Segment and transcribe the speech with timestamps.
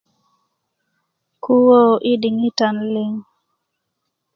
[1.43, 1.79] kuwö
[2.11, 3.11] i diŋitan liŋ